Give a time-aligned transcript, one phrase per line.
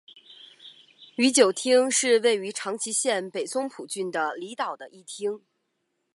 [1.17, 5.43] 宇久町是位于长崎县北松浦郡的离岛的一町。